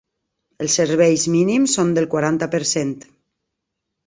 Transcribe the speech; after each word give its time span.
Els 0.63 0.77
serveis 0.79 1.25
mínims 1.33 1.75
són 1.79 1.93
del 1.99 2.09
quaranta 2.15 2.49
per 2.57 2.63
cent. 2.71 2.97